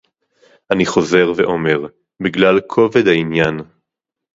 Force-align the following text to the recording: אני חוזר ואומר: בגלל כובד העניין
אני 0.71 0.85
חוזר 0.85 1.31
ואומר: 1.37 1.79
בגלל 2.21 2.59
כובד 2.67 3.07
העניין 3.07 3.57